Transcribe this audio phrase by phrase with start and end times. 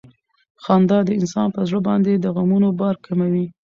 [0.63, 3.45] خندا د انسان پر زړه باندې د غمونو بار کموي.